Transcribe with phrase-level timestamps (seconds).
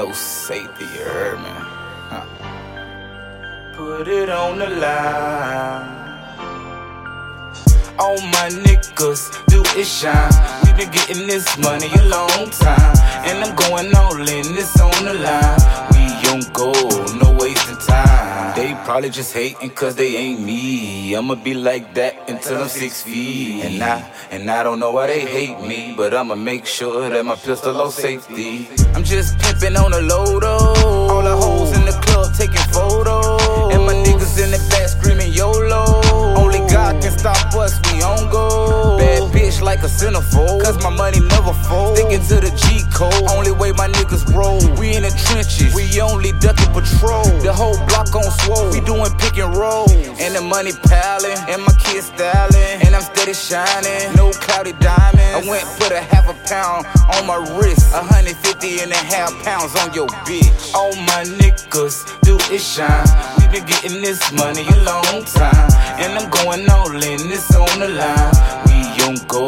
[0.00, 1.54] no safety, heard me?
[2.10, 2.24] Huh.
[3.74, 5.88] Put it on the line.
[7.98, 10.32] All my niggas do it shine.
[10.64, 12.96] We been getting this money a long time.
[13.28, 15.60] And I'm going all in, this on the line.
[15.92, 16.72] We on go,
[18.90, 21.14] probably just hating cause they ain't me.
[21.14, 23.64] I'ma be like that until I'm six feet.
[23.64, 24.02] And I,
[24.32, 25.94] and I don't know why they hate me.
[25.96, 28.68] But I'ma make sure that my pistol low safety.
[28.92, 30.24] I'm just pimping on the low.
[31.08, 33.72] All the hoes in the club taking photos.
[33.72, 36.02] And my niggas in the back screaming YOLO.
[36.34, 38.98] Only God can stop us, we on go.
[38.98, 40.64] Bad bitch like a centerfold.
[40.64, 41.96] Cause my money never fold.
[41.96, 43.14] Sticking to the G code.
[43.30, 44.58] Only way my niggas roll.
[44.80, 45.59] We in the trenches.
[45.98, 47.24] Only ducking patrol.
[47.42, 48.70] The whole block on swole.
[48.70, 49.90] We doing pick and roll.
[49.90, 51.36] And the money piling.
[51.50, 52.86] And my kids styling.
[52.86, 54.14] And I'm steady shining.
[54.14, 55.46] No cloudy diamonds.
[55.46, 56.86] I went put a half a pound
[57.18, 57.92] on my wrist.
[57.92, 60.74] 150 and a half pounds on your bitch.
[60.74, 63.06] All my niggas do it shine.
[63.38, 65.70] We been getting this money a long time.
[65.98, 68.32] And I'm going all in, this on the line.
[68.66, 69.46] We on go,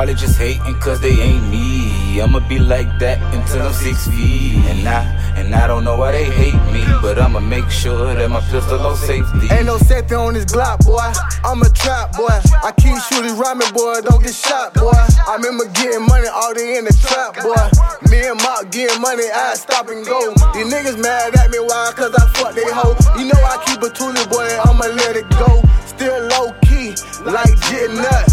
[0.00, 2.22] probably just hating cause they ain't me.
[2.22, 4.56] I'ma be like that until I'm six feet.
[4.72, 5.04] And I,
[5.36, 6.80] and I don't know why they hate me.
[7.02, 9.52] But I'ma make sure that my pistol low safety.
[9.52, 11.04] Ain't no safety on this Glock, boy.
[11.44, 12.32] I'm a trap, boy.
[12.64, 14.00] I keep shooting rhyming, boy.
[14.00, 14.88] Don't get shot, boy.
[14.90, 17.60] I remember getting money all day in the trap, boy.
[18.08, 20.32] Me and Mark getting money, I stop and go.
[20.56, 21.92] These niggas mad at me, why?
[21.94, 22.96] Cause I fuck they hoe.
[23.20, 24.48] You know I keep a toolie, boy.
[24.64, 25.60] I'ma let it go.
[25.84, 26.96] Still low key,
[27.28, 28.29] like Jit Nut.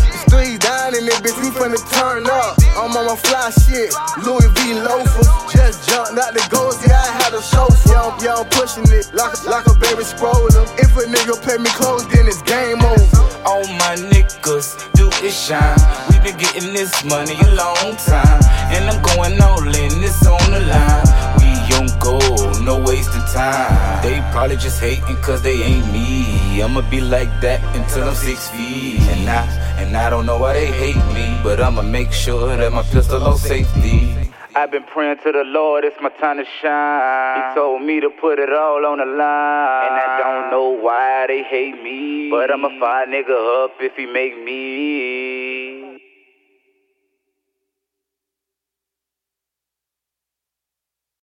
[1.58, 2.58] Finna turn up.
[2.78, 3.90] I'm on my fly shit,
[4.24, 5.28] Louis V loafers.
[5.52, 7.90] Just jumped out the ghost, yeah, I had a chauffeur.
[7.90, 10.54] Yeah, I'm, yeah, pushing it like, a- like a baby scroller.
[10.78, 13.22] If a nigga play me close, then it's game over.
[13.46, 15.78] All my niggas do it shine.
[16.12, 18.40] We been getting this money a long time.
[18.72, 21.37] And I'm going all in, this on the line.
[21.76, 22.18] On go,
[22.62, 24.02] no wasting time.
[24.02, 26.62] They probably just hating cause they ain't me.
[26.62, 29.00] I'ma be like that until I'm six feet.
[29.02, 29.46] And I,
[29.78, 31.40] and I don't know why they hate me.
[31.44, 34.16] But I'ma make sure that my pistol low safety.
[34.56, 37.52] I've been praying to the Lord, it's my time to shine.
[37.52, 39.86] He told me to put it all on the line.
[39.86, 42.32] And I don't know why they hate me.
[42.32, 45.57] But I'ma fire nigga up if he make me.